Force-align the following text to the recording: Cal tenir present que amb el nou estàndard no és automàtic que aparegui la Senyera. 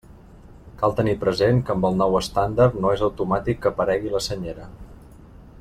Cal 0.79 0.95
tenir 0.99 1.13
present 1.23 1.59
que 1.67 1.75
amb 1.75 1.85
el 1.91 1.99
nou 2.01 2.17
estàndard 2.21 2.81
no 2.87 2.97
és 2.97 3.07
automàtic 3.11 3.63
que 3.67 3.73
aparegui 3.75 4.15
la 4.17 4.27
Senyera. 4.31 4.71